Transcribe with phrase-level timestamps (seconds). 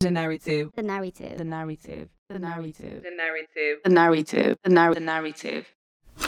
[0.00, 0.72] The narrative.
[0.76, 1.38] The narrative.
[1.38, 2.10] The narrative.
[2.28, 3.02] The narrative.
[3.02, 3.78] The narrative.
[3.82, 4.58] The narrative.
[4.62, 4.94] The narrative.
[4.94, 5.66] The narrative.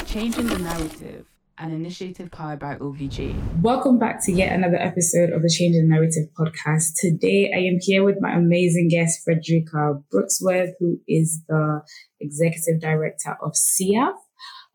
[0.07, 1.27] Changing the narrative.
[1.59, 3.61] An initiative powered by OVG.
[3.61, 6.95] Welcome back to yet another episode of the Change the Narrative podcast.
[6.99, 11.83] Today I am here with my amazing guest, Frederica Brooksworth, who is the
[12.21, 14.15] Executive Director of CIAF.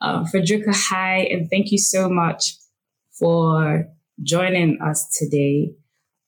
[0.02, 2.58] Um, Frederica, hi, and thank you so much
[3.18, 3.88] for
[4.22, 5.74] joining us today.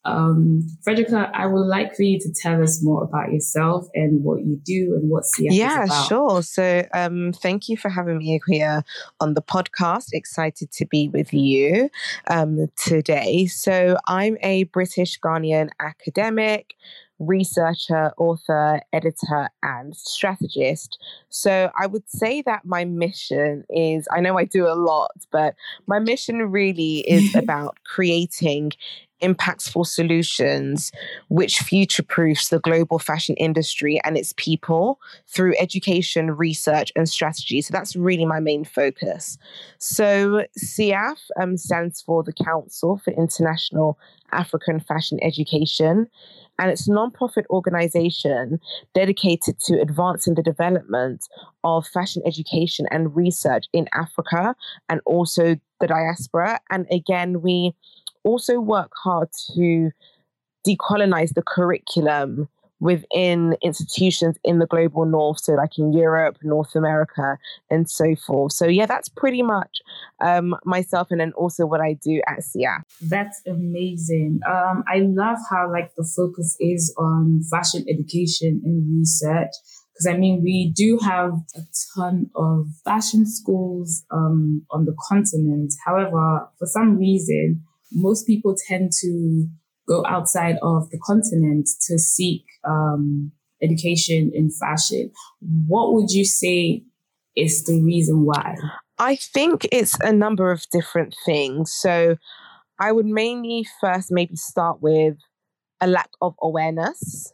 [0.06, 4.46] Um, Frederica, I would like for you to tell us more about yourself and what
[4.46, 6.02] you do and what CIAF yeah, is about.
[6.02, 6.44] Yeah, sure.
[6.44, 8.84] So, um, thank you for having me here
[9.20, 10.10] on the podcast.
[10.14, 11.90] Excited to be with you
[12.30, 13.48] um, today.
[13.48, 16.76] So, I'm a British Ghanaian academic,
[17.20, 21.00] researcher, author, editor, and strategist.
[21.30, 25.56] So I would say that my mission is I know I do a lot, but
[25.88, 28.72] my mission really is about creating
[29.22, 30.92] impactful solutions
[31.30, 37.62] which future proofs the global fashion industry and its people through education, research, and strategy.
[37.62, 39.38] So that's really my main focus.
[39.78, 43.98] So CIAF um, stands for the Council for International
[44.32, 46.08] African Fashion Education
[46.60, 48.60] and it's a non-profit organization
[48.94, 51.28] dedicated to advancing the development
[51.64, 54.56] of fashion education and research in Africa
[54.90, 56.60] and also the diaspora.
[56.70, 57.74] And again, we
[58.26, 59.92] also work hard to
[60.68, 67.38] decolonize the curriculum within institutions in the global north, so like in Europe, North America,
[67.70, 68.52] and so forth.
[68.52, 69.82] So yeah, that's pretty much
[70.22, 72.82] um, myself, and then also what I do at CIAF.
[73.02, 74.42] That's amazing.
[74.48, 79.52] Um, I love how like the focus is on fashion education and research.
[79.94, 81.62] Because I mean, we do have a
[81.96, 85.74] ton of fashion schools um, on the continent.
[85.86, 87.64] However, for some reason,
[87.96, 89.48] most people tend to
[89.88, 93.32] go outside of the continent to seek um,
[93.64, 95.12] education in fashion.
[95.68, 96.84] What would you say
[97.36, 98.56] is the reason why?
[99.00, 101.74] I think it's a number of different things.
[101.74, 102.18] So
[102.80, 105.18] I would mainly first maybe start with
[105.82, 107.32] a lack of awareness.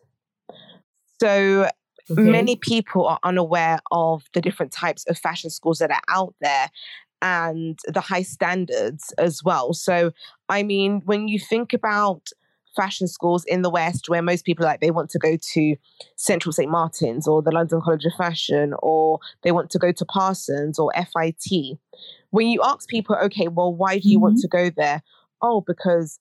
[1.20, 1.70] So
[2.10, 2.22] okay.
[2.22, 6.70] many people are unaware of the different types of fashion schools that are out there
[7.22, 9.74] and the high standards as well.
[9.74, 10.12] So,
[10.52, 12.30] I mean, when you think about
[12.76, 15.76] fashion schools in the West where most people like they want to go to
[16.18, 16.70] Central St.
[16.70, 20.92] Martin's or the London College of Fashion or they want to go to Parsons or
[20.94, 21.80] FIT.
[22.32, 24.24] When you ask people, okay, well, why do you mm-hmm.
[24.24, 25.02] want to go there?
[25.42, 26.20] Oh, because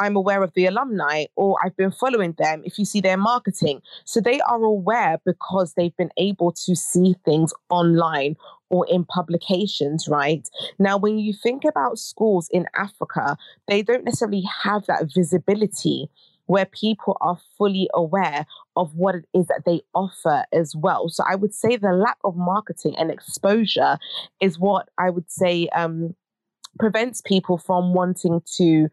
[0.00, 3.82] I'm aware of the alumni or I've been following them if you see their marketing.
[4.04, 8.36] So they are aware because they've been able to see things online
[8.70, 10.48] or in publications, right?
[10.78, 13.36] Now, when you think about schools in Africa,
[13.68, 16.08] they don't necessarily have that visibility
[16.46, 18.44] where people are fully aware
[18.74, 21.08] of what it is that they offer as well.
[21.08, 23.98] So I would say the lack of marketing and exposure
[24.40, 26.16] is what I would say um,
[26.80, 28.88] prevents people from wanting to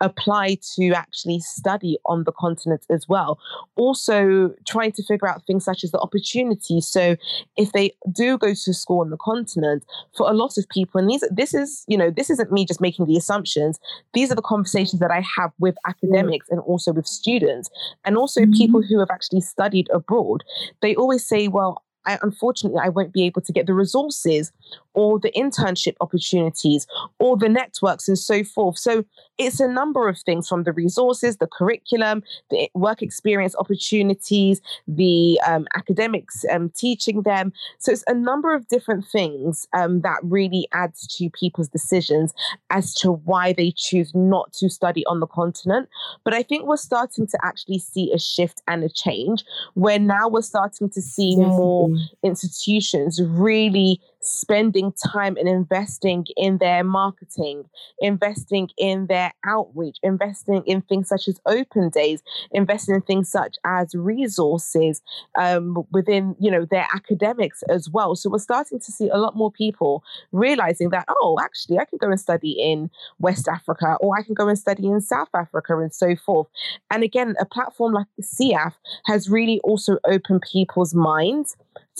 [0.00, 3.38] apply to actually study on the continent as well.
[3.76, 6.86] Also, trying to figure out things such as the opportunities.
[6.86, 7.16] So,
[7.56, 9.84] if they do go to school on the continent,
[10.16, 12.80] for a lot of people, and these this is you know this isn't me just
[12.80, 13.78] making the assumptions.
[14.14, 17.70] These are the conversations that I have with academics and also with students,
[18.04, 18.52] and also mm-hmm.
[18.52, 20.44] people who have actually studied abroad.
[20.82, 24.50] They always say, "Well, I, unfortunately, I won't be able to get the resources
[24.94, 26.86] or the internship opportunities
[27.18, 28.78] or the networks and so forth.
[28.78, 29.04] So
[29.36, 35.40] it's a number of things from the resources, the curriculum, the work experience opportunities, the
[35.46, 37.52] um, academics um, teaching them.
[37.78, 42.32] So it's a number of different things um, that really adds to people's decisions
[42.70, 45.88] as to why they choose not to study on the continent.
[46.24, 50.26] But I think we're starting to actually see a shift and a change where now
[50.28, 57.64] we're starting to see more Um, institutions really spending time and investing in their marketing,
[58.00, 63.56] investing in their outreach, investing in things such as open days, investing in things such
[63.64, 65.02] as resources
[65.38, 68.16] um, within, you know, their academics as well.
[68.16, 71.98] So we're starting to see a lot more people realizing that, oh, actually, I can
[71.98, 75.78] go and study in West Africa or I can go and study in South Africa
[75.78, 76.48] and so forth.
[76.90, 78.74] And again, a platform like CIAF
[79.06, 81.56] has really also opened people's minds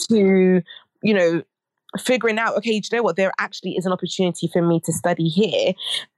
[0.09, 0.63] to
[1.03, 1.43] you know
[1.99, 5.29] figuring out, okay, you know what, there actually is an opportunity for me to study
[5.29, 5.73] here.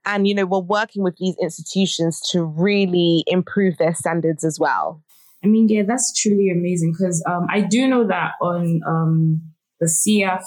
[0.05, 5.01] And, you know, we're working with these institutions to really improve their standards as well.
[5.43, 9.41] I mean, yeah, that's truly amazing because um, I do know that on um,
[9.79, 10.43] the CF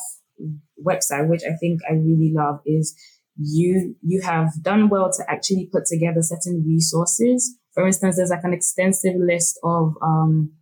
[0.87, 2.95] website, which I think I really love, is
[3.37, 8.45] you you have done well to actually put together certain resources For instance, there's like
[8.45, 10.53] an extensive list of um,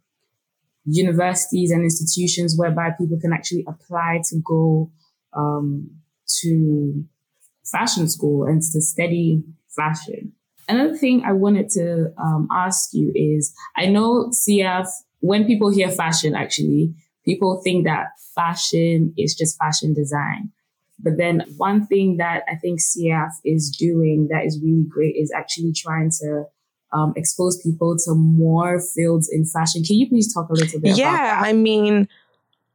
[0.85, 4.91] universities and institutions whereby people can actually apply to go
[5.35, 5.91] um,
[6.27, 7.05] to
[7.65, 10.33] fashion school and to study fashion.
[10.69, 14.87] Another thing I wanted to um, ask you is I know CF,
[15.21, 16.95] when people hear fashion, actually,
[17.25, 20.51] people think that fashion is just fashion design.
[20.99, 25.33] But then one thing that I think CF is doing that is really great is
[25.35, 26.45] actually trying to
[26.93, 29.83] um, expose people to more fields in fashion.
[29.83, 32.09] Can you please talk a little bit yeah, I mean,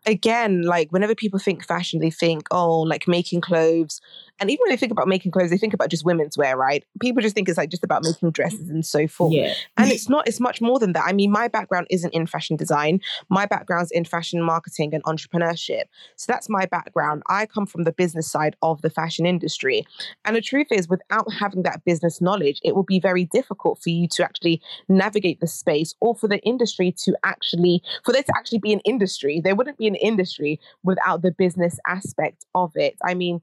[0.06, 4.02] again, like whenever people think fashion, they think, oh, like making clothes,
[4.40, 6.84] and even when they think about making clothes, they think about just women's wear, right?
[7.00, 9.34] People just think it's like just about making dresses and so forth.
[9.34, 9.54] Yeah.
[9.78, 11.04] And it's not, it's much more than that.
[11.06, 13.00] I mean, my background isn't in fashion design.
[13.30, 15.84] My background's in fashion marketing and entrepreneurship.
[16.16, 17.24] So that's my background.
[17.30, 19.86] I come from the business side of the fashion industry.
[20.26, 23.90] And the truth is, without having that business knowledge, it will be very difficult for
[23.90, 28.34] you to actually navigate the space or for the industry to actually, for there to
[28.36, 29.42] actually be an industry.
[29.44, 32.96] There wouldn't be an industry without the business aspect of it.
[33.04, 33.42] I mean,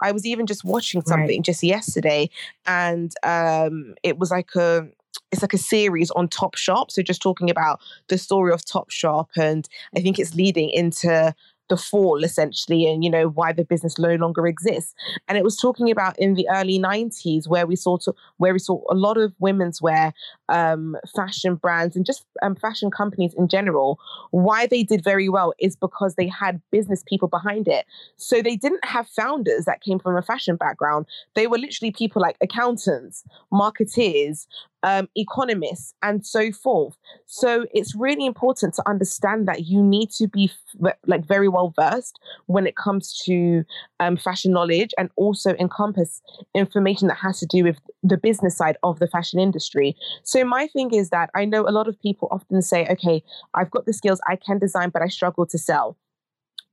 [0.00, 1.44] I was even just watching something right.
[1.44, 2.30] just yesterday,
[2.66, 4.88] and um, it was like a
[5.32, 6.90] it's like a series on Topshop.
[6.90, 11.34] So just talking about the story of Topshop, and I think it's leading into
[11.70, 14.94] the fall essentially and you know why the business no longer exists.
[15.28, 18.58] And it was talking about in the early 90s where we saw to, where we
[18.58, 20.12] saw a lot of women's wear
[20.50, 23.98] um, fashion brands and just um, fashion companies in general.
[24.32, 27.86] Why they did very well is because they had business people behind it.
[28.16, 31.06] So they didn't have founders that came from a fashion background.
[31.34, 34.46] They were literally people like accountants marketeers
[34.82, 36.96] um, economists, and so forth.
[37.26, 40.50] So it's really important to understand that you need to be
[40.82, 43.64] f- like very well versed when it comes to
[43.98, 46.22] um, fashion knowledge and also encompass
[46.54, 49.96] information that has to do with the business side of the fashion industry.
[50.22, 53.22] So my thing is that I know a lot of people often say, okay,
[53.54, 55.96] I've got the skills, I can design, but I struggle to sell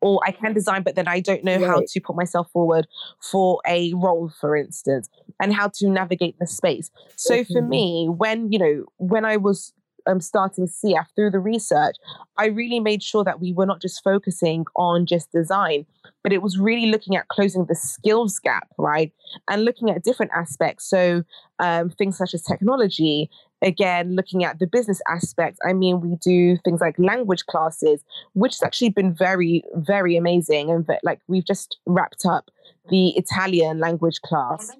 [0.02, 1.68] or I can design, but then I don't know right.
[1.68, 2.88] how to put myself forward
[3.20, 5.10] for a role, for instance,
[5.42, 6.92] and how to navigate the space.
[7.16, 9.74] So for me, when you know, when I was
[10.08, 11.96] um, starting CF through the research,
[12.38, 15.86] I really made sure that we were not just focusing on just design,
[16.24, 19.12] but it was really looking at closing the skills gap, right?
[19.50, 20.90] And looking at different aspects.
[20.90, 21.24] So
[21.60, 23.30] um, things such as technology,
[23.62, 28.54] again, looking at the business aspect, I mean, we do things like language classes, which
[28.54, 30.70] has actually been very, very amazing.
[30.70, 32.50] And like we've just wrapped up
[32.90, 34.72] the Italian language class.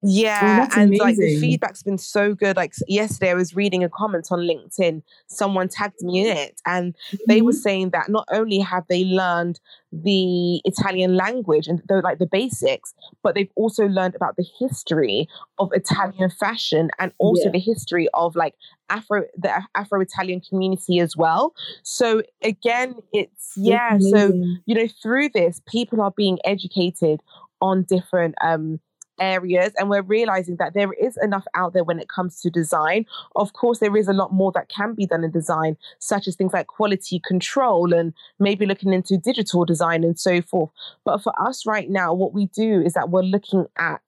[0.00, 0.98] Yeah, oh, and amazing.
[0.98, 2.56] like the feedback's been so good.
[2.56, 5.02] Like yesterday, I was reading a comment on LinkedIn.
[5.26, 7.16] Someone tagged me in it, and mm-hmm.
[7.26, 7.58] they were mm-hmm.
[7.58, 9.58] saying that not only have they learned
[9.90, 15.28] the Italian language and though like the basics, but they've also learned about the history
[15.58, 17.52] of Italian fashion and also yeah.
[17.52, 18.54] the history of like
[18.90, 21.54] Afro the Afro Italian community as well.
[21.82, 23.98] So again, it's yeah.
[23.98, 24.32] So
[24.64, 27.20] you know, through this, people are being educated
[27.60, 28.78] on different um
[29.20, 33.06] areas and we're realizing that there is enough out there when it comes to design.
[33.36, 36.36] Of course there is a lot more that can be done in design such as
[36.36, 40.70] things like quality control and maybe looking into digital design and so forth.
[41.04, 44.02] But for us right now what we do is that we're looking at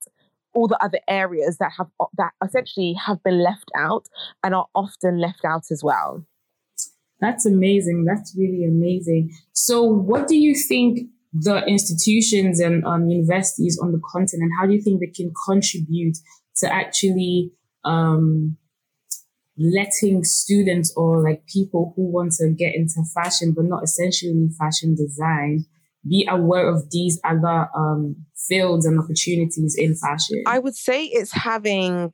[0.53, 4.09] all the other areas that have that essentially have been left out
[4.43, 6.25] and are often left out as well.
[7.21, 8.05] That's amazing.
[8.07, 9.33] That's really amazing.
[9.53, 14.51] So what do you think the institutions and um, universities on the continent?
[14.59, 16.19] How do you think they can contribute
[16.57, 17.53] to actually
[17.85, 18.57] um,
[19.57, 24.95] letting students or like people who want to get into fashion but not essentially fashion
[24.95, 25.67] design
[26.09, 28.17] be aware of these other um,
[28.49, 30.43] fields and opportunities in fashion?
[30.47, 32.13] I would say it's having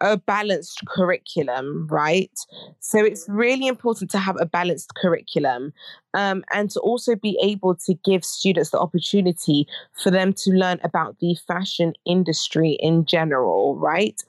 [0.00, 2.32] a balanced curriculum, right?
[2.80, 5.72] So it's really important to have a balanced curriculum
[6.12, 9.66] um, and to also be able to give students the opportunity
[10.02, 14.22] for them to learn about the fashion industry in general, right?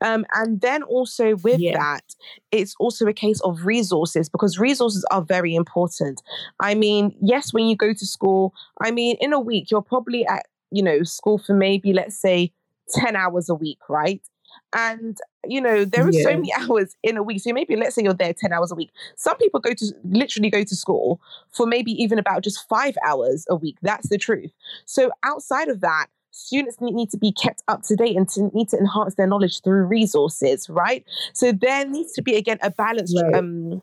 [0.00, 1.76] Um, and then also with yeah.
[1.76, 2.14] that,
[2.52, 6.22] it's also a case of resources because resources are very important.
[6.60, 10.24] I mean, yes, when you go to school, I mean, in a week, you're probably
[10.26, 12.52] at, you know, school for maybe, let's say,
[12.94, 14.22] 10 hours a week, right?
[14.74, 16.24] And you know, there are yeah.
[16.24, 17.40] so many hours in a week.
[17.40, 18.90] So maybe let's say you're there 10 hours a week.
[19.16, 21.20] Some people go to literally go to school
[21.50, 23.76] for maybe even about just five hours a week.
[23.82, 24.52] That's the truth.
[24.84, 28.68] So outside of that, students need to be kept up to date and to need
[28.68, 31.04] to enhance their knowledge through resources, right?
[31.32, 33.34] So there needs to be again a balanced right.
[33.34, 33.82] um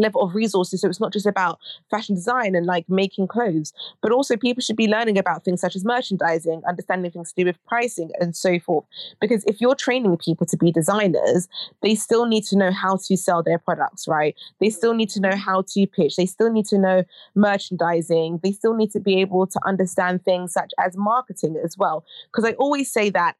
[0.00, 0.80] level of resources.
[0.80, 1.58] So it's not just about
[1.90, 5.76] fashion design and like making clothes, but also people should be learning about things such
[5.76, 8.84] as merchandising, understanding things to do with pricing and so forth.
[9.20, 11.48] Because if you're training people to be designers,
[11.82, 14.34] they still need to know how to sell their products, right?
[14.58, 16.16] They still need to know how to pitch.
[16.16, 17.04] They still need to know
[17.34, 18.40] merchandising.
[18.42, 22.04] They still need to be able to understand things such as marketing as well.
[22.26, 23.36] Because I always say that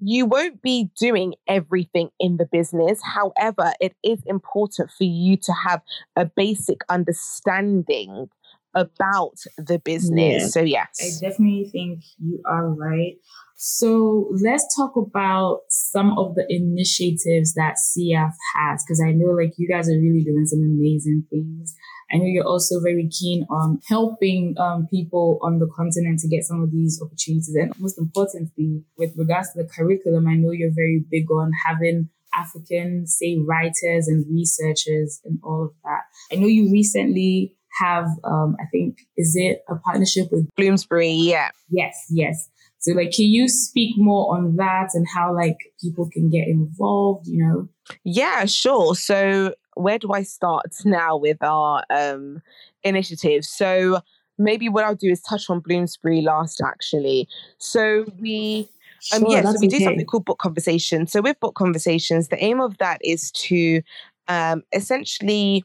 [0.00, 3.00] you won't be doing everything in the business.
[3.02, 5.82] However, it is important for you to have
[6.16, 8.28] a basic understanding
[8.74, 10.52] about the business.
[10.52, 11.00] So, yes.
[11.00, 13.16] I definitely think you are right.
[13.60, 19.54] So, let's talk about some of the initiatives that CF has, because I know like
[19.58, 21.74] you guys are really doing some amazing things.
[22.12, 26.44] I know you're also very keen on helping um, people on the continent to get
[26.44, 27.52] some of these opportunities.
[27.52, 32.10] And most importantly, with regards to the curriculum, I know you're very big on having
[32.32, 36.02] African, say, writers and researchers and all of that.
[36.30, 41.10] I know you recently have, um, I think, is it a partnership with Bloomsbury?
[41.10, 41.50] Yeah.
[41.70, 42.48] Yes, yes.
[42.88, 47.26] So, like, can you speak more on that and how, like, people can get involved,
[47.26, 47.68] you know?
[48.04, 48.94] Yeah, sure.
[48.94, 52.42] So, where do I start now with our um,
[52.82, 53.44] initiative?
[53.44, 54.00] So
[54.38, 57.28] maybe what I'll do is touch on Bloomsbury last, actually.
[57.58, 58.68] So we.
[59.14, 61.06] Um, sure, yeah, so we do something called book conversation.
[61.06, 63.80] So with book conversations, the aim of that is to
[64.26, 65.64] um, essentially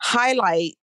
[0.00, 0.76] highlight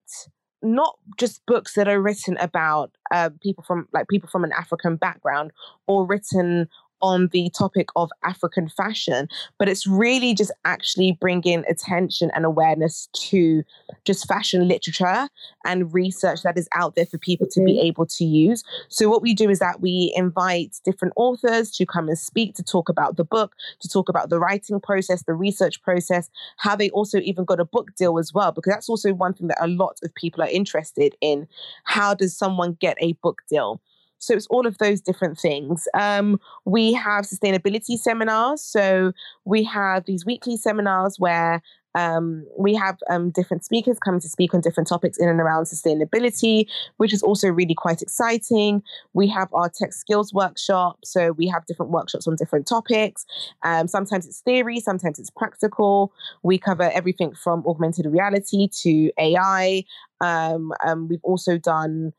[0.62, 4.96] not just books that are written about uh, people from like people from an African
[4.96, 5.52] background
[5.86, 6.68] or written
[7.02, 13.08] on the topic of African fashion, but it's really just actually bringing attention and awareness
[13.14, 13.62] to
[14.04, 15.28] just fashion literature
[15.64, 17.86] and research that is out there for people to be mm-hmm.
[17.86, 18.64] able to use.
[18.88, 22.62] So, what we do is that we invite different authors to come and speak, to
[22.62, 26.90] talk about the book, to talk about the writing process, the research process, how they
[26.90, 29.68] also even got a book deal as well, because that's also one thing that a
[29.68, 31.46] lot of people are interested in.
[31.84, 33.80] How does someone get a book deal?
[34.18, 35.86] So it's all of those different things.
[35.94, 38.62] Um, we have sustainability seminars.
[38.62, 39.12] So
[39.44, 41.62] we have these weekly seminars where
[41.96, 45.64] um, we have um, different speakers coming to speak on different topics in and around
[45.64, 46.66] sustainability,
[46.98, 48.82] which is also really quite exciting.
[49.14, 50.98] We have our tech skills workshop.
[51.04, 53.24] So we have different workshops on different topics.
[53.62, 56.12] Um, sometimes it's theory, sometimes it's practical.
[56.42, 59.84] We cover everything from augmented reality to AI.
[60.20, 62.12] Um, um, we've also done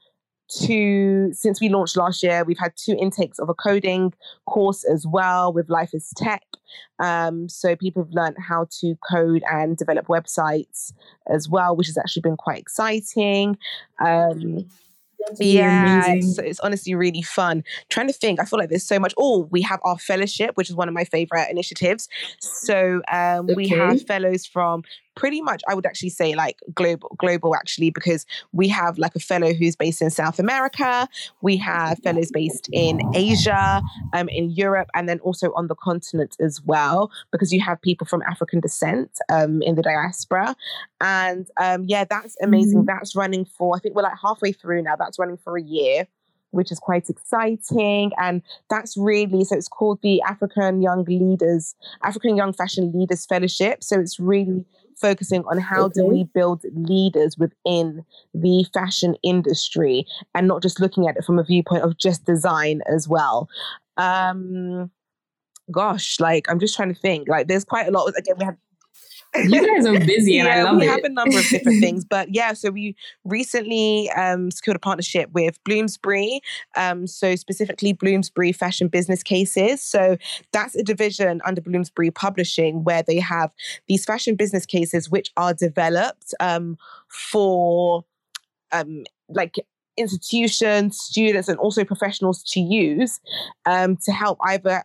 [0.50, 4.14] two since we launched last year we've had two intakes of a coding
[4.46, 6.44] course as well with life is tech
[7.00, 10.94] um, so people have learned how to code and develop websites
[11.30, 13.58] as well which has actually been quite exciting
[14.06, 14.66] um,
[15.40, 17.64] yeah, it's, it's, honestly really fun.
[17.90, 19.14] trying to think, I feel like there's so much.
[19.18, 22.08] Oh, we have our fellowship, which is one of my favorite initiatives.
[22.40, 23.54] So um, okay.
[23.56, 24.84] we have fellows from
[25.18, 29.20] pretty much I would actually say like global global actually because we have like a
[29.20, 31.10] fellow who's based in South America,
[31.42, 33.82] we have fellows based in Asia,
[34.14, 38.06] um, in Europe, and then also on the continent as well because you have people
[38.06, 40.56] from African descent um, in the diaspora,
[41.02, 42.80] and um, yeah, that's amazing.
[42.80, 42.86] Mm-hmm.
[42.86, 44.96] That's running for I think we're like halfway through now.
[44.96, 46.08] That's running for a year
[46.52, 48.12] which is quite exciting.
[48.18, 53.84] And that's really so it's called the African Young Leaders, African Young Fashion Leaders Fellowship.
[53.84, 54.66] So it's really
[55.00, 56.02] focusing on how okay.
[56.02, 61.40] do we build leaders within the fashion industry and not just looking at it from
[61.40, 63.50] a viewpoint of just design as well.
[63.98, 64.92] Um,
[65.72, 67.28] gosh, like I'm just trying to think.
[67.28, 68.12] Like there's quite a lot.
[68.18, 68.58] Again, we have
[69.36, 70.90] you guys are busy and yeah, I love we it.
[70.90, 75.30] have a number of different things, but yeah, so we recently um, secured a partnership
[75.34, 76.42] with Bloomsbury.
[76.76, 79.82] Um, so specifically Bloomsbury Fashion Business Cases.
[79.82, 80.18] So
[80.52, 83.52] that's a division under Bloomsbury Publishing where they have
[83.88, 88.06] these fashion business cases which are developed um, for
[88.72, 89.56] um, like
[89.98, 93.20] institutions, students, and also professionals to use
[93.66, 94.84] um, to help either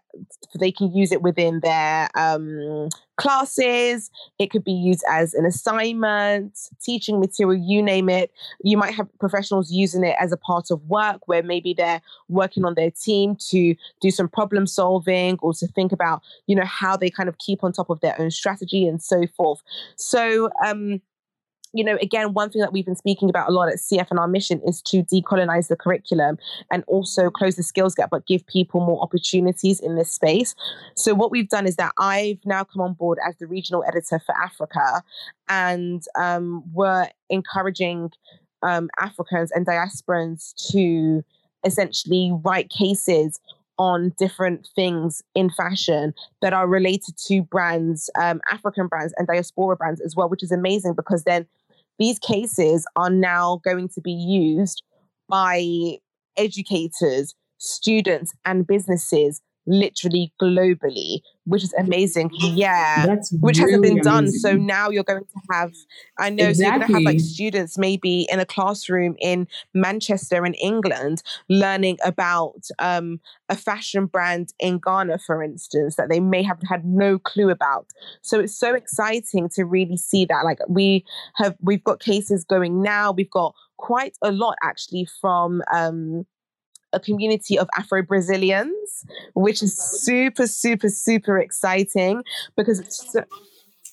[0.59, 6.59] they can use it within their um, classes, it could be used as an assignment,
[6.83, 8.33] teaching material, you name it.
[8.62, 12.64] You might have professionals using it as a part of work where maybe they're working
[12.64, 16.97] on their team to do some problem solving or to think about, you know, how
[16.97, 19.62] they kind of keep on top of their own strategy and so forth.
[19.97, 21.00] So, um,
[21.73, 24.19] you know, again, one thing that we've been speaking about a lot at CF and
[24.19, 26.38] our mission is to decolonize the curriculum
[26.71, 30.55] and also close the skills gap, but give people more opportunities in this space.
[30.95, 34.19] So, what we've done is that I've now come on board as the regional editor
[34.19, 35.02] for Africa,
[35.49, 38.11] and um, we're encouraging
[38.62, 41.25] um, Africans and diasporans to
[41.64, 43.41] essentially write cases
[43.79, 49.76] on different things in fashion that are related to brands, um, African brands and diaspora
[49.76, 51.47] brands as well, which is amazing because then
[51.99, 54.82] these cases are now going to be used
[55.28, 55.99] by
[56.37, 62.31] educators, students, and businesses literally globally, which is amazing.
[62.33, 63.07] Yeah.
[63.07, 64.28] That's which hasn't really been done.
[64.31, 65.73] So now you're going to have,
[66.19, 70.45] I know, so you're going to have like students maybe in a classroom in Manchester
[70.45, 76.42] in England learning about um, a fashion brand in Ghana, for instance, that they may
[76.42, 77.87] have had no clue about.
[78.21, 80.45] So it's so exciting to really see that.
[80.45, 81.04] Like we
[81.37, 83.12] have, we've got cases going now.
[83.12, 85.62] We've got quite a lot actually from.
[85.73, 86.26] Um,
[86.92, 92.22] a community of Afro Brazilians, which is super, super, super exciting
[92.56, 93.25] because it's so,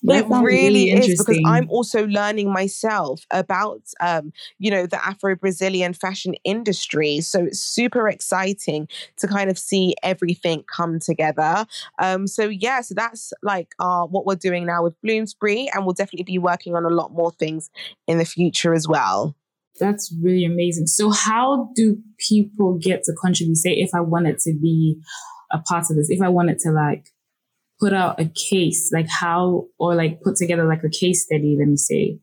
[0.04, 1.40] That it sounds really, is because.
[1.46, 7.20] I'm also learning myself about um, you know the Afro Brazilian fashion industry.
[7.20, 8.88] So it's super exciting
[9.18, 11.66] to kind of see everything come together.
[12.00, 15.94] Um, so yeah, so that's like uh, what we're doing now with Bloomsbury, and we'll
[15.94, 17.70] definitely be working on a lot more things
[18.08, 19.36] in the future as well.
[19.80, 20.88] That's really amazing.
[20.88, 23.58] So, how do people get to contribute?
[23.58, 25.00] Say, if I wanted to be
[25.52, 27.06] a part of this, if I wanted to like
[27.80, 31.68] put out a case, like how, or like put together like a case study, let
[31.68, 32.20] me say.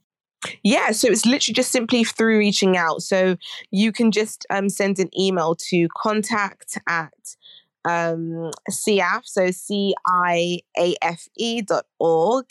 [0.62, 3.02] Yeah, so it's literally just simply through reaching out.
[3.02, 3.36] So
[3.70, 7.12] you can just um, send an email to contact at
[7.86, 12.46] um, CIAF, so C I A F E dot org.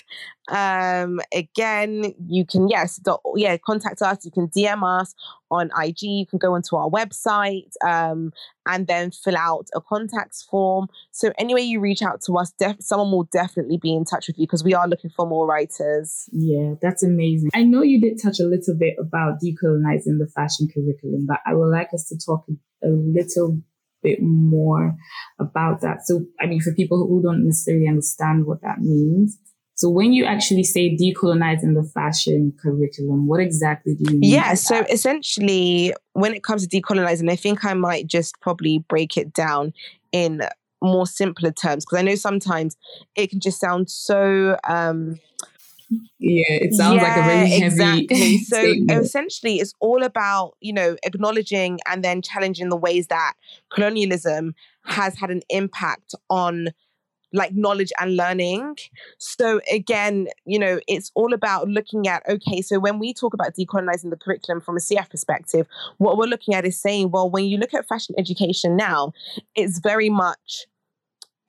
[0.47, 4.23] Um, again, you can, yes, dot, yeah, contact us.
[4.23, 5.13] You can DM us
[5.49, 6.03] on IG.
[6.03, 8.31] You can go onto our website um,
[8.67, 10.87] and then fill out a contacts form.
[11.11, 14.37] So, anyway, you reach out to us, def- someone will definitely be in touch with
[14.37, 16.29] you because we are looking for more writers.
[16.31, 17.49] Yeah, that's amazing.
[17.53, 21.55] I know you did touch a little bit about decolonizing the fashion curriculum, but I
[21.55, 22.45] would like us to talk
[22.83, 23.61] a little
[24.05, 24.95] bit more
[25.39, 26.05] about that.
[26.05, 29.37] So, I mean, for people who don't necessarily understand what that means.
[29.77, 34.31] So, when you actually say decolonizing the fashion curriculum, what exactly do you mean?
[34.31, 34.91] Yeah, so that?
[34.91, 39.73] essentially, when it comes to decolonizing, I think I might just probably break it down
[40.11, 40.41] in
[40.81, 42.77] more simpler terms because I know sometimes
[43.15, 44.57] it can just sound so.
[44.63, 45.19] Um,
[46.19, 48.37] yeah, it sounds like a very yeah, heavy exactly.
[48.43, 48.91] So statement.
[48.91, 53.33] essentially, it's all about you know acknowledging and then challenging the ways that
[53.69, 56.69] colonialism has had an impact on
[57.33, 58.77] like knowledge and learning.
[59.17, 63.55] So again, you know, it's all about looking at okay, so when we talk about
[63.55, 65.67] decolonizing the curriculum from a CF perspective,
[65.97, 69.11] what we're looking at is saying, well, when you look at fashion education now,
[69.55, 70.65] it's very much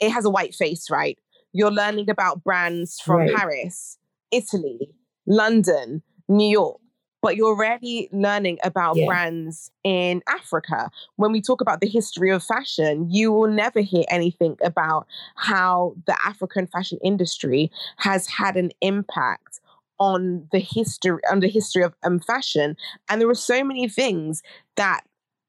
[0.00, 1.18] it has a white face, right?
[1.52, 3.34] You're learning about brands from Right.
[3.34, 3.96] Paris,
[4.30, 4.90] Italy,
[5.26, 6.80] London, New York.
[7.22, 9.06] But you're already learning about Yeah.
[9.06, 10.90] brands in Africa.
[11.16, 15.96] When we talk about the history of fashion, you will never hear anything about how
[16.06, 19.60] the African fashion industry has had an impact
[19.98, 22.76] on the history on the history of um, fashion.
[23.08, 24.42] And there are so many things
[24.76, 25.00] that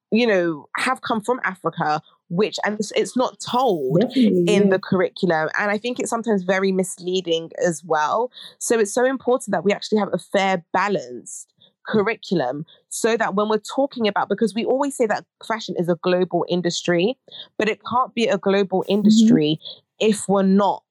[0.09, 4.69] you know have come from Africa, which and it's, it's not told Definitely, in yeah.
[4.69, 5.49] the curriculum.
[5.57, 8.31] And I think it's sometimes very misleading as well.
[8.59, 11.53] So it's so important that we actually have a fair, balanced
[11.87, 15.95] curriculum so that when we're talking about, because we always say that fashion is a
[16.01, 17.17] global industry,
[17.57, 19.59] but it can't be a global industry
[19.99, 20.83] if we're not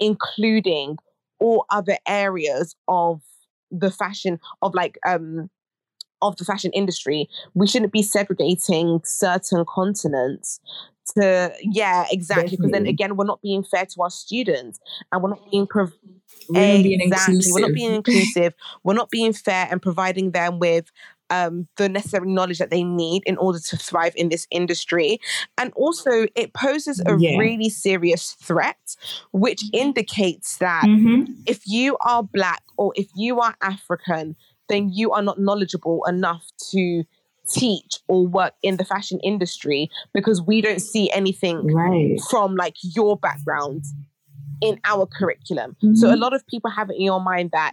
[0.00, 0.98] including
[1.38, 3.22] all other areas of
[3.70, 5.48] the fashion, of like, um,
[6.22, 10.60] of the fashion industry, we shouldn't be segregating certain continents
[11.16, 14.78] to yeah exactly because then again we're not being fair to our students
[15.10, 15.92] and we're not being prov-
[16.54, 17.74] exactly we're not inclusive.
[17.74, 18.54] being inclusive
[18.84, 20.90] we're not being fair and providing them with
[21.30, 25.18] um, the necessary knowledge that they need in order to thrive in this industry
[25.58, 27.36] and also it poses a Yeah.
[27.38, 28.96] really serious threat
[29.32, 31.26] which indicates that Mhm.
[31.46, 34.36] if you are black or if you are African,
[34.68, 37.04] then you are not knowledgeable enough to
[37.48, 42.18] teach or work in the fashion industry because we don't see anything Right.
[42.30, 43.84] from like your background
[44.60, 45.76] in our curriculum.
[45.94, 46.20] So a Mhm.
[46.20, 47.72] lot of people have it in your mind that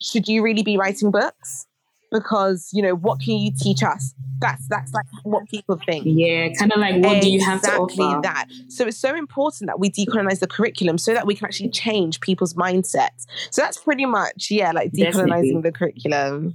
[0.00, 1.66] should you really be writing books?
[2.14, 4.14] Because you know what can you teach us?
[4.40, 7.68] That's that's like what people think Yeah, kind of like what do you have to
[7.68, 8.20] exactly offer?
[8.22, 11.70] that so it's so important that we decolonize the curriculum so that we can actually
[11.70, 15.62] change people's mindsets so that's pretty much yeah like decolonizing Definitely.
[15.62, 16.54] the curriculum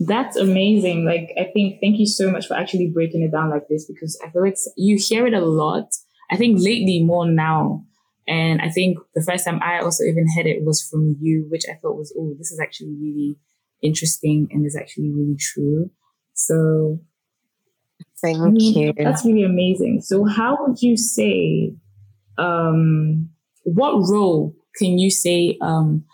[0.00, 1.04] That's amazing.
[1.04, 4.18] Like, I think, thank you so much for actually breaking it down like this because
[4.24, 5.86] I feel like you hear it a lot.
[6.30, 7.84] I think lately more now.
[8.28, 11.64] And I think the first time I also even heard it was from you, which
[11.68, 13.36] I thought was, oh, this is actually really
[13.82, 15.90] interesting and is actually really true.
[16.34, 17.00] So,
[18.22, 20.02] thank I mean, you that's really amazing.
[20.02, 21.74] So, how would you say,
[22.38, 23.30] um,
[23.64, 26.04] what role can you say, um,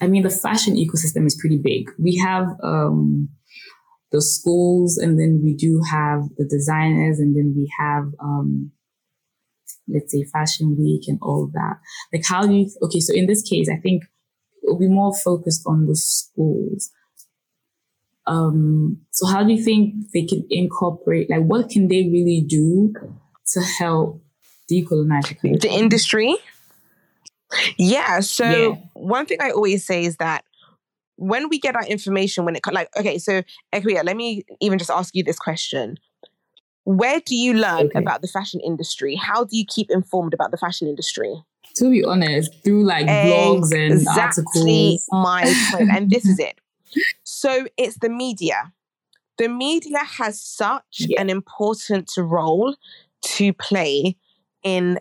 [0.00, 1.90] I mean, the fashion ecosystem is pretty big.
[1.98, 3.28] We have um,
[4.12, 8.72] the schools, and then we do have the designers, and then we have, um,
[9.88, 11.76] let's say, Fashion Week and all that.
[12.12, 14.04] Like, how do you, okay, so in this case, I think
[14.62, 16.90] it'll be more focused on the schools.
[18.26, 22.94] Um, so how do you think they can incorporate, like, what can they really do
[23.52, 24.22] to help
[24.70, 26.34] decolonize the, the industry?
[27.76, 28.20] Yeah.
[28.20, 28.74] So yeah.
[28.94, 30.44] one thing I always say is that
[31.16, 34.90] when we get our information, when it like okay, so Ekuya, let me even just
[34.90, 35.96] ask you this question:
[36.84, 37.98] Where do you learn okay.
[37.98, 39.14] about the fashion industry?
[39.14, 41.34] How do you keep informed about the fashion industry?
[41.76, 45.08] To be honest, through like blogs and exactly articles.
[45.12, 46.60] my point, and this is it.
[47.24, 48.72] So it's the media.
[49.38, 51.20] The media has such yeah.
[51.20, 52.76] an important role
[53.22, 54.16] to play
[54.62, 55.00] in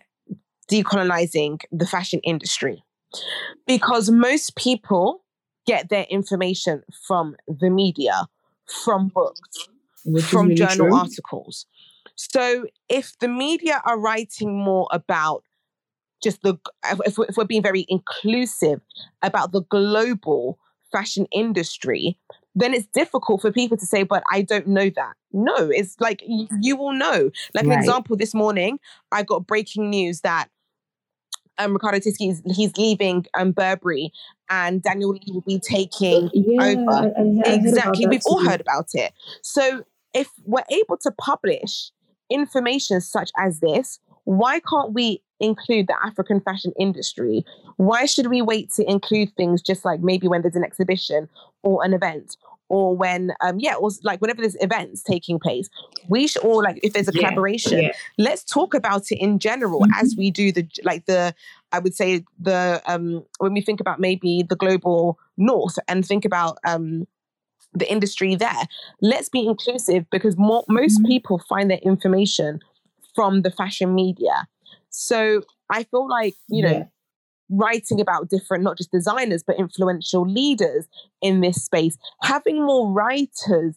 [0.72, 2.84] decolonizing the fashion industry
[3.68, 5.24] because most people
[5.66, 8.28] get their information from the media,
[8.84, 9.70] from books,
[10.06, 10.96] Which from really journal true.
[10.96, 11.66] articles.
[12.16, 15.44] So if the media are writing more about
[16.24, 18.82] just the, if, if we're being very inclusive
[19.22, 20.58] about the global
[20.92, 22.18] fashion industry,
[22.56, 25.14] then it's difficult for people to say, but I don't know that.
[25.32, 27.32] No, it's like you, you will know.
[27.54, 27.74] Like right.
[27.74, 28.80] an example, this morning,
[29.12, 30.50] I got breaking news that
[31.58, 34.12] um, Riccardo Tisci is he's leaving um, Burberry
[34.50, 37.14] and Daniel Lee will be taking yeah, over.
[37.18, 38.08] I, I exactly.
[38.08, 39.14] We've all heard about it.
[39.42, 41.92] So if we're able to publish
[42.30, 47.46] information such as this, why can't we include the African fashion industry?
[47.78, 51.30] Why should we wait to include things just like maybe when there's an exhibition
[51.64, 52.38] or an event
[52.70, 55.70] or when um yeah or like whenever there's events taking place
[56.08, 57.92] we should all like if there's a yeah, collaboration yeah.
[58.18, 60.02] let's talk about it in general mm-hmm.
[60.02, 61.36] as we do the like the
[61.72, 66.26] i would say the um when we think about maybe the global north and think
[66.26, 67.06] about um
[67.74, 68.68] the industry there.
[69.02, 71.08] Let's be inclusive because more, most mm-hmm.
[71.08, 72.60] people find their information
[73.16, 74.48] from the fashion media.
[74.90, 76.84] So i feel like you know yeah.
[77.50, 80.86] writing about different, not just designers, but influential leaders
[81.22, 83.76] in this space, having more writers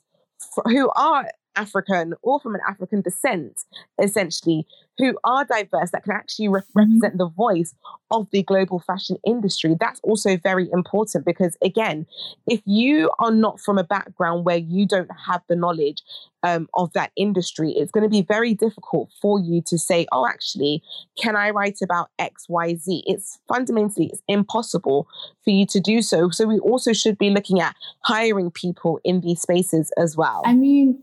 [0.65, 3.65] who are African or from an African descent,
[4.01, 4.67] essentially,
[4.99, 6.79] who are diverse that can actually re- mm-hmm.
[6.79, 7.75] represent the voice
[8.11, 9.77] of the global fashion industry.
[9.79, 12.07] That's also very important because, again,
[12.47, 16.03] if you are not from a background where you don't have the knowledge
[16.43, 20.27] um, of that industry, it's going to be very difficult for you to say, oh,
[20.27, 20.83] actually,
[21.21, 23.03] can I write about X, Y, Z?
[23.07, 25.09] It's fundamentally it's impossible
[25.45, 26.31] for you to do so.
[26.31, 30.43] So we also should be looking at hiring people in these spaces as well.
[30.45, 30.99] I mean,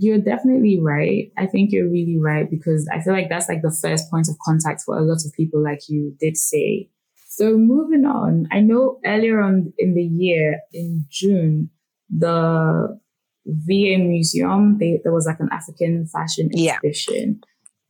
[0.00, 1.30] you're definitely right.
[1.36, 4.36] I think you're really right because I feel like that's like the first point of
[4.44, 6.90] contact for a lot of people, like you did say.
[7.28, 11.70] So moving on, I know earlier on in the year, in June,
[12.08, 12.98] the
[13.46, 17.40] VA Museum, they, there was like an African fashion exhibition.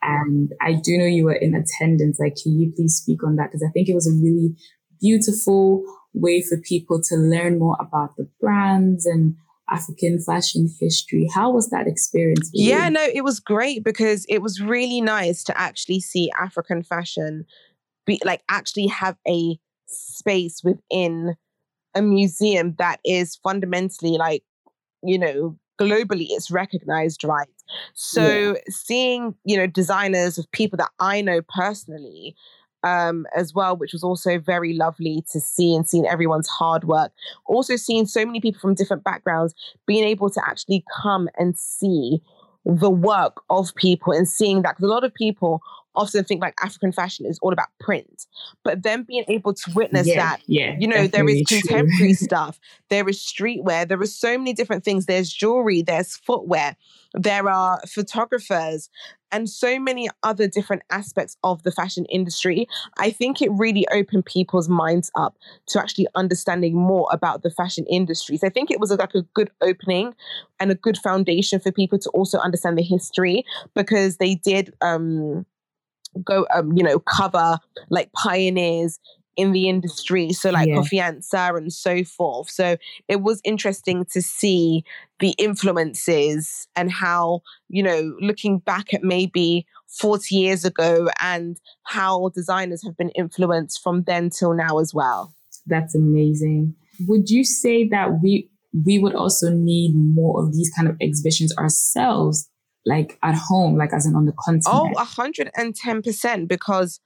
[0.03, 0.21] Yeah.
[0.21, 2.19] And I do know you were in attendance.
[2.21, 3.51] Like, can you please speak on that?
[3.51, 4.55] Because I think it was a really
[5.01, 9.37] beautiful way for people to learn more about the brands and
[9.71, 11.29] African fashion history.
[11.35, 12.51] How was that experience?
[12.53, 17.47] yeah, no, it was great because it was really nice to actually see African fashion
[18.07, 21.37] be like actually have a space within
[21.95, 24.43] a museum that is fundamentally like,
[25.03, 27.49] you know, globally it's recognized, right?
[27.95, 28.61] So yeah.
[28.69, 32.37] seeing, you know, designers of people that I know personally
[32.85, 37.13] um, as well, which was also very lovely to see and seeing everyone's hard work.
[37.47, 39.55] Also, seeing so many people from different backgrounds
[39.87, 42.21] being able to actually come and see
[42.65, 45.61] the work of people and seeing that because a lot of people
[45.95, 48.27] often think like African fashion is all about print,
[48.63, 52.59] but then being able to witness yeah, that, yeah, you know, there is contemporary stuff,
[52.91, 55.07] there is streetwear, there are so many different things.
[55.07, 56.77] There's jewelry, there's footwear,
[57.15, 58.91] there are photographers,
[59.35, 62.69] and so many other different aspects of the fashion industry.
[62.99, 67.85] I think it really opened people's minds up to actually understanding more about the fashion
[67.91, 68.37] industry.
[68.37, 70.15] So I think it was like a good opening
[70.61, 75.45] and a good foundation for people to also understand the history because they did um
[76.25, 77.59] go um you know cover
[77.91, 78.99] like pioneers
[79.37, 80.77] in the industry, so like yeah.
[80.77, 82.51] Kofi and so forth.
[82.51, 82.77] So
[83.09, 84.85] it was interesting to see
[85.21, 89.67] the influences and how, you know, looking back at maybe
[89.99, 95.35] 40 years ago and how designers have been influenced from then till now as well.
[95.67, 96.75] That's amazing.
[97.09, 98.49] Would you say that we
[98.85, 102.49] we would also need more of these kind of exhibitions ourselves,
[102.87, 104.95] like at home, like as in on the continent?
[104.97, 107.01] Oh, 110%, because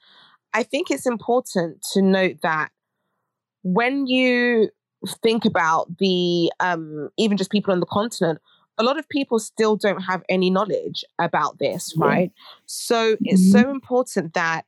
[0.55, 2.71] I think it's important to note that
[3.63, 4.71] when you
[5.23, 8.41] think about the um, even just people on the continent,
[8.79, 12.33] a lot of people still don't have any knowledge about this, right?
[12.67, 14.65] So it's so important that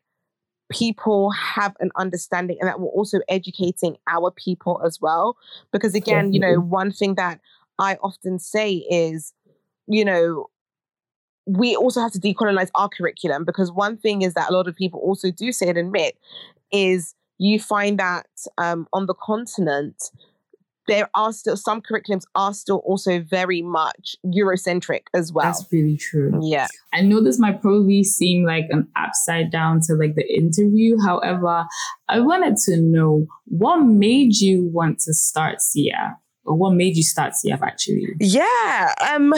[0.70, 5.36] people have an understanding and that we're also educating our people as well.
[5.72, 7.40] Because again, you know, one thing that
[7.78, 9.32] I often say is,
[9.86, 10.46] you know,
[11.58, 14.76] we also have to decolonize our curriculum because one thing is that a lot of
[14.76, 16.16] people also do say and admit
[16.70, 18.26] is you find that
[18.58, 20.10] um, on the continent
[20.86, 25.46] there are still some curriculums are still also very much Eurocentric as well.
[25.46, 26.40] That's really true.
[26.42, 26.66] yeah.
[26.92, 30.98] I know this might probably seem like an upside down to like the interview.
[30.98, 31.66] However,
[32.08, 37.04] I wanted to know what made you want to start CF or what made you
[37.04, 38.08] start CF actually?
[38.18, 38.94] Yeah.
[39.12, 39.32] Um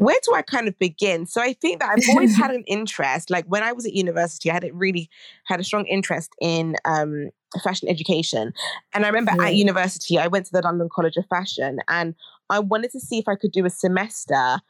[0.00, 1.26] where do I kind of begin?
[1.26, 3.30] So I think that I've always had an interest.
[3.30, 5.08] Like when I was at university, I had really
[5.44, 7.30] had a strong interest in um
[7.62, 8.52] fashion education.
[8.94, 9.48] And I remember Right.
[9.48, 12.14] at university, I went to the London College of Fashion and
[12.48, 14.60] I wanted to see if I could do a semester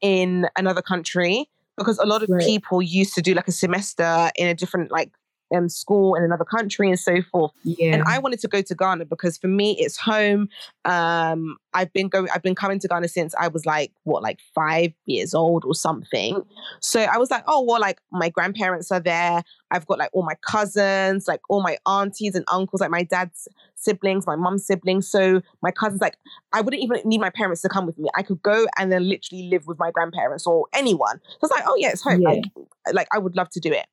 [0.00, 2.46] in another country because a lot of Right.
[2.46, 5.10] people used to do like a semester in a different like
[5.54, 7.52] um, school in another country and so forth.
[7.64, 7.94] Yeah.
[7.94, 10.48] And I wanted to go to Ghana because for me it's home.
[10.84, 14.38] Um, I've been going, I've been coming to Ghana since I was like what, like
[14.54, 16.42] five years old or something.
[16.80, 19.42] So I was like, oh well, like my grandparents are there.
[19.70, 23.48] I've got like all my cousins, like all my aunties and uncles, like my dad's
[23.76, 25.08] siblings, my mum's siblings.
[25.08, 26.16] So my cousins, like
[26.52, 28.08] I wouldn't even need my parents to come with me.
[28.16, 31.20] I could go and then literally live with my grandparents or anyone.
[31.24, 32.22] So I was like, oh yeah, it's home.
[32.22, 32.28] Yeah.
[32.28, 32.44] Like,
[32.92, 33.86] like I would love to do it.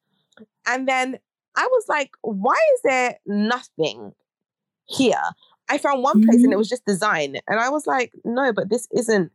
[0.68, 1.20] And then
[1.58, 4.14] I was like, why is there nothing
[4.86, 5.22] here?
[5.70, 6.60] I found one place and it Mhm.
[6.60, 7.38] was just design.
[7.48, 9.32] And I was like, no, but this isn't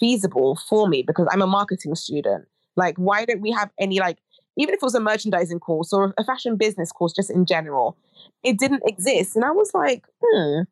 [0.00, 2.46] feasible for me because I'm a marketing student.
[2.76, 4.18] Like, why don't we have any, like,
[4.56, 7.96] even if it was a merchandising course or a fashion business course, just in general,
[8.42, 9.36] it didn't exist.
[9.36, 10.62] And I was like, hmm,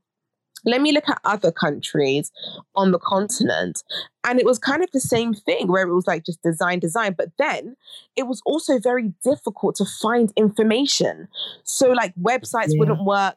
[0.66, 2.30] let me look at other countries
[2.74, 3.82] on the continent.
[4.24, 7.14] And it was kind of the same thing where it was like just design, design.
[7.16, 7.76] But then
[8.16, 11.28] it was also very difficult to find information.
[11.62, 12.80] So, like, websites Yeah.
[12.80, 13.36] wouldn't work.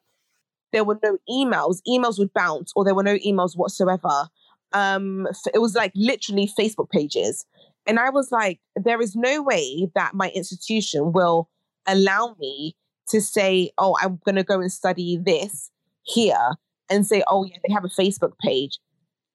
[0.73, 1.81] There were no emails.
[1.87, 4.29] Emails would bounce, or there were no emails whatsoever.
[4.73, 7.45] Um, it was like literally Facebook pages.
[7.87, 11.49] And I was like, there is no way that my institution will
[11.87, 12.75] allow me
[13.07, 15.71] to say, oh, I'm going to go and study this
[16.03, 16.55] here
[16.89, 18.79] and say, oh, yeah, they have a Facebook page.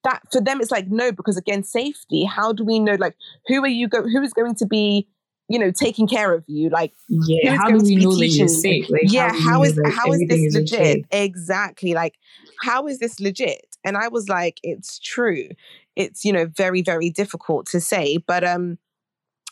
[0.03, 2.25] That for them, it's like, no, because again, safety.
[2.25, 5.09] How do we know, like, who are you go, who is going to be,
[5.49, 6.69] you know, taking care of you?
[6.69, 7.57] Like, yeah.
[7.57, 8.90] How do we know that you're safe?
[8.90, 10.81] Like, yeah, how know is how is this legit?
[10.81, 11.05] okay?
[11.11, 11.95] Exactly.
[11.95, 12.17] Like,
[12.61, 13.77] how is this legit?
[13.85, 15.49] And I was like, it's true.
[15.97, 18.19] It's, you know, very, very difficult to say.
[18.19, 18.79] But um,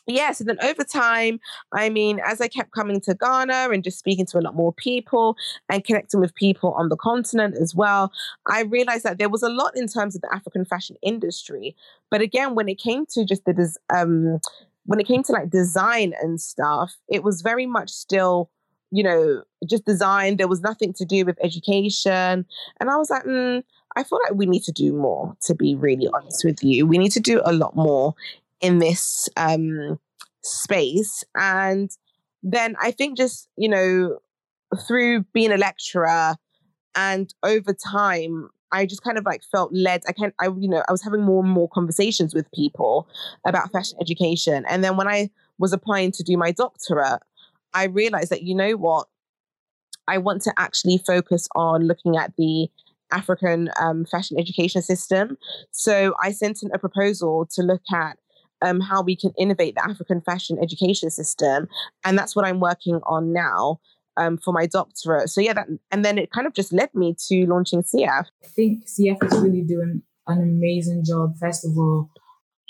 [0.06, 1.38] yeah, so then over time,
[1.72, 4.72] I mean, as I kept coming to Ghana and just speaking to a lot more
[4.72, 5.36] people
[5.68, 8.10] and connecting with people on the continent as well,
[8.50, 11.76] I realized that there was a lot in terms of the African fashion industry.
[12.10, 14.40] But again, when it came to just the um,
[14.86, 18.50] when it came to like design and stuff, it was very much still,
[18.90, 20.36] you know, just design.
[20.36, 22.44] There was nothing to do with education,
[22.80, 23.62] and I was like, mm,
[23.94, 25.36] I feel like we need to do more.
[25.42, 28.14] To be really honest with you, we need to do a lot more
[28.62, 29.98] in this um,
[30.42, 31.24] space.
[31.34, 31.90] And
[32.42, 34.18] then I think just, you know,
[34.86, 36.36] through being a lecturer
[36.94, 40.02] and over time, I just kind of like felt led.
[40.08, 43.06] I can't, I, you know, I was having more and more conversations with people
[43.46, 44.64] about fashion education.
[44.66, 47.20] And then when I was applying to do my doctorate,
[47.74, 49.08] I realized that, you know what,
[50.08, 52.68] I want to actually focus on looking at the
[53.10, 55.36] African um, fashion education system.
[55.70, 58.18] So I sent in a proposal to look at
[58.62, 61.68] um, how we can innovate the African fashion education system,
[62.04, 63.80] and that's what I'm working on now
[64.16, 65.28] um, for my doctorate.
[65.30, 68.26] So yeah, that and then it kind of just led me to launching CF.
[68.44, 71.36] I think CF is really doing an amazing job.
[71.38, 72.10] First of all,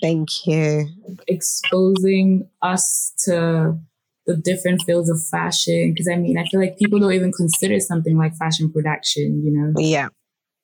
[0.01, 0.89] Thank you.
[1.29, 3.79] exposing us to
[4.27, 5.93] the different fields of fashion.
[5.93, 9.43] Because I mean, I feel like people don't even consider something like fashion production.
[9.45, 10.09] You know, Yeah,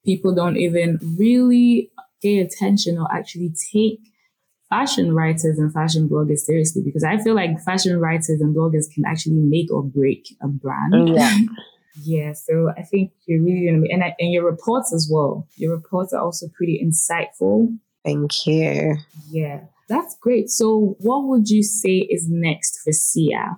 [0.05, 1.91] people don't even really
[2.23, 4.01] pay attention or actually take
[4.69, 9.05] fashion writers and fashion bloggers seriously because I feel like fashion writers and bloggers can
[9.05, 10.95] actually make or break a brand.
[10.95, 11.39] Mm, yeah.
[12.05, 15.49] Yeah, so I think you're really gonna be, and I, and your reports as well.
[15.57, 17.77] Your reports are also pretty insightful.
[18.05, 18.95] thank you.
[19.29, 20.49] Yeah, that's great.
[20.49, 23.57] So, what would you say is next for CF?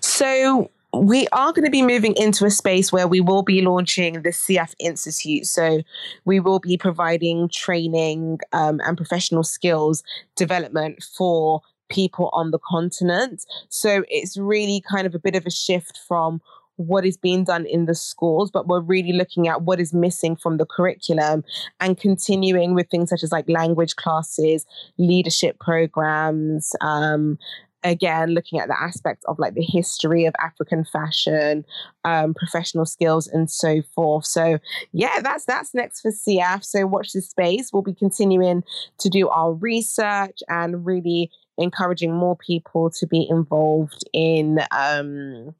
[0.00, 4.22] So we are going to be moving into a space where we will be launching
[4.22, 5.46] the CF Institute.
[5.46, 5.82] So
[6.24, 10.02] we will be providing training um, and professional skills
[10.34, 13.44] development for people on the continent.
[13.68, 16.40] So it's really kind of a bit of a shift from
[16.76, 20.36] what is being done in the schools, but we're really looking at what is missing
[20.36, 21.42] from the curriculum
[21.80, 24.64] and continuing with things such as like language classes,
[24.96, 27.36] leadership programs, um,
[27.84, 31.64] again looking at the aspect of like the history of african fashion
[32.04, 34.24] um, professional skills and so forth.
[34.26, 34.58] So
[34.92, 37.72] yeah that's that's next for cf so watch this space.
[37.72, 38.64] We'll be continuing
[38.98, 45.54] to do our research and really encouraging more people to be involved in um,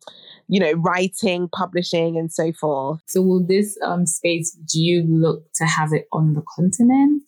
[0.49, 3.01] you know writing publishing and so forth.
[3.07, 7.28] So will this um, space do you look to have it on the continent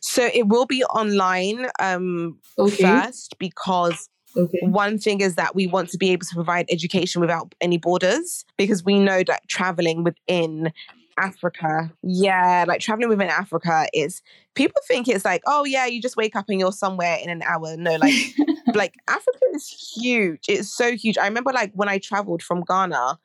[0.00, 2.82] so it will be online um, okay.
[2.82, 4.60] first because Okay.
[4.62, 8.46] One thing is that we want to be able to provide education without any borders
[8.56, 10.72] because we know that traveling within
[11.18, 14.22] Africa, yeah, like traveling within Africa is
[14.54, 17.42] people think it's like, oh yeah, you just wake up and you're somewhere in an
[17.42, 17.76] hour.
[17.76, 18.14] No, like
[18.74, 20.44] like Africa is huge.
[20.48, 21.18] It's so huge.
[21.18, 23.18] I remember like when I traveled from Ghana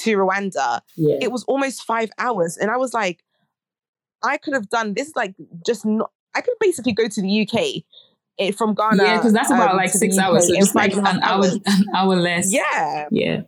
[0.00, 1.18] to Rwanda, yeah.
[1.20, 2.56] it was almost five hours.
[2.56, 3.23] And I was like,
[4.24, 5.34] I could have done this like
[5.64, 7.84] just not I could basically go to the UK
[8.36, 9.02] it, from Ghana.
[9.02, 10.48] Yeah, because that's about um, like six hours.
[10.48, 12.52] So just like an hour, an hour less.
[12.52, 13.06] Yeah.
[13.10, 13.42] Yeah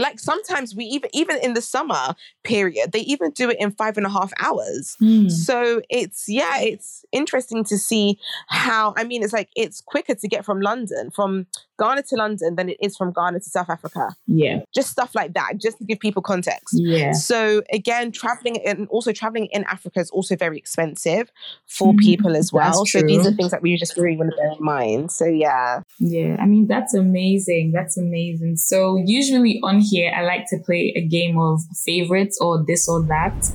[0.00, 3.96] like sometimes we even even in the summer period they even do it in five
[3.96, 4.96] and a half hours.
[5.00, 5.30] Mm.
[5.30, 10.28] so it's yeah it's interesting to see how i mean it's like it's quicker to
[10.28, 11.46] get from london from
[11.78, 14.14] ghana to london than it is from ghana to south africa.
[14.26, 14.60] Yeah.
[14.74, 16.74] Just stuff like that just to give people context.
[16.78, 17.12] Yeah.
[17.12, 21.32] So again traveling and also traveling in africa is also very expensive
[21.66, 22.84] for mm, people as well.
[22.86, 25.10] so these are things that we just really want to bear in mind.
[25.10, 25.82] So yeah.
[25.98, 28.56] Yeah i mean that's amazing that's amazing.
[28.56, 33.02] So usually on here, I like to play a game of favorites or this or
[33.04, 33.50] that.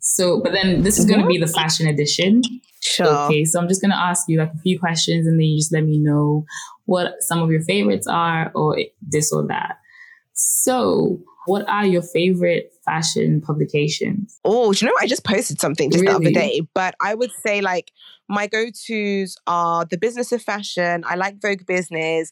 [0.00, 2.42] So, but then this is going to be the fashion edition.
[2.82, 3.06] Sure.
[3.26, 5.58] Okay, so I'm just going to ask you like a few questions and then you
[5.58, 6.44] just let me know
[6.86, 9.76] what some of your favorites are or this or that.
[10.32, 14.38] So, what are your favorite fashion publications?
[14.44, 16.12] Oh, you know, I just posted something just really?
[16.12, 17.92] the other day, but I would say like
[18.28, 21.02] my go tos are the business of fashion.
[21.06, 22.30] I like Vogue Business.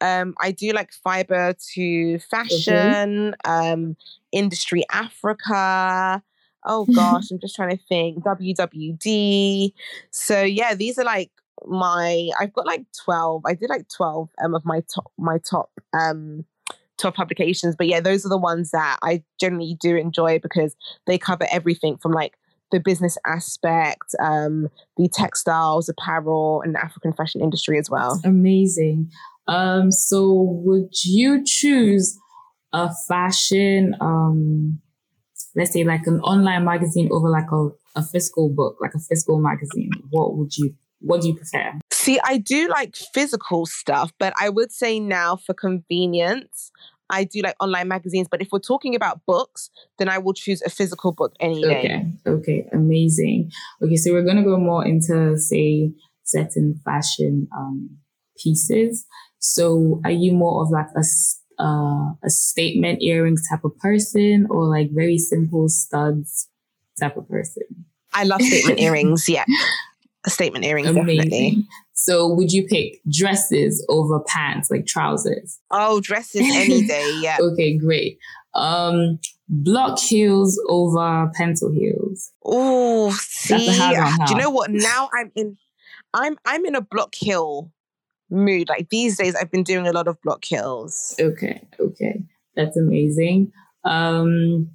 [0.00, 3.96] Um, I do like fiber to fashion, um,
[4.32, 6.22] Industrie Africa.
[6.64, 8.24] Oh gosh, I'm just trying to think.
[8.24, 9.72] WWD.
[10.10, 11.30] So yeah, these are like
[11.66, 12.30] my.
[12.38, 13.42] I've got like twelve.
[13.46, 16.44] I did like twelve um, of my top my top um
[17.00, 17.74] top publications.
[17.76, 21.96] But yeah, those are the ones that I generally do enjoy because they cover everything
[21.96, 22.36] from like
[22.70, 28.20] the business aspect, um, the textiles, apparel, and African fashion industry as well.
[28.24, 29.10] Amazing.
[29.50, 30.32] Um, so
[30.64, 32.16] would you choose
[32.72, 34.80] a fashion, um,
[35.56, 39.40] let's say like an online magazine over like a, a physical book, like a physical
[39.40, 39.90] magazine?
[40.10, 41.72] What would you, what do you prefer?
[41.90, 46.70] See, I do like physical stuff, but I would say now for convenience,
[47.10, 48.28] I do like online magazines.
[48.30, 51.78] But if we're talking about books, then I will choose a physical book any day.
[51.78, 52.06] Okay.
[52.24, 52.68] Okay.
[52.72, 53.50] Amazing.
[53.82, 53.96] Okay.
[53.96, 57.98] So we're going to go more into, say, certain fashion um,
[58.38, 59.04] pieces.
[59.40, 61.02] So are you more of like a
[61.60, 66.48] uh, a statement earrings type of person or like very simple studs
[66.98, 67.64] type of person?
[68.12, 69.28] I love statement earrings.
[69.28, 69.44] Yeah.
[70.26, 71.16] A statement earrings, Amazing.
[71.16, 71.66] definitely.
[71.94, 75.58] So would you pick dresses over pants, like trousers?
[75.70, 77.38] Oh, dresses any day, yeah.
[77.40, 78.18] okay, great.
[78.54, 82.32] Um, block heels over pencil heels.
[82.44, 84.70] Oh, see, do you know what?
[84.70, 85.56] Now I'm in,
[86.12, 87.70] I'm I'm in a block heel
[88.30, 88.68] mood.
[88.68, 91.14] Like these days, I've been doing a lot of block heels.
[91.20, 92.22] Okay, okay,
[92.56, 93.52] that's amazing.
[93.84, 94.70] Um,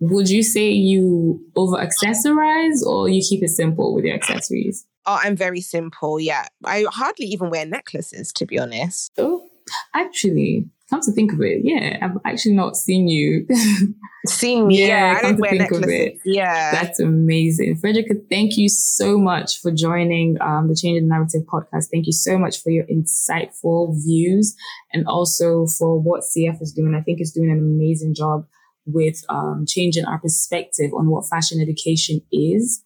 [0.00, 4.86] would you say you over accessorize or you keep it simple with your accessories?
[5.06, 6.20] Oh, I'm very simple.
[6.20, 9.12] Yeah, I hardly even wear necklaces, to be honest.
[9.18, 9.46] Oh,
[9.94, 13.46] actually, come to think of it, yeah, I've actually not seen you.
[14.26, 14.80] seen me?
[14.80, 16.20] Yeah, yeah I don't wear necklaces.
[16.24, 18.14] Yeah, that's amazing, Frederica.
[18.28, 21.86] Thank you so much for joining um, the Change the Narrative podcast.
[21.90, 24.54] Thank you so much for your insightful views
[24.92, 26.94] and also for what CIAFE is doing.
[26.94, 28.46] I think it's doing an amazing job
[28.86, 32.82] with um, changing our perspective on what fashion education is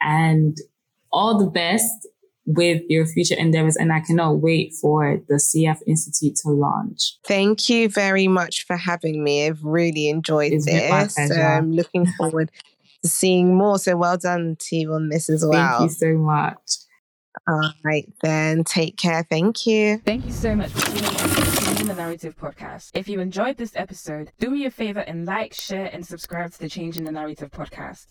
[0.00, 0.56] and
[1.12, 2.08] all the best
[2.46, 7.18] with your future endeavors and I cannot wait for the CIAFE Institute to launch.
[7.26, 9.46] Thank you very much for having me.
[9.46, 11.18] I've really enjoyed it's this.
[11.18, 12.50] I'm looking forward
[13.02, 13.78] to seeing more.
[13.78, 15.78] So well done to you on this as well.
[15.78, 16.58] Thank you so much.
[17.48, 18.64] All right, then.
[18.64, 19.26] Take care.
[19.28, 19.98] Thank you.
[19.98, 22.90] Thank you so much for tuning in to the Narrative podcast.
[22.94, 26.58] If you enjoyed this episode, do me a favor and like, share, and subscribe to
[26.58, 28.02] the Change in the Narrative podcast.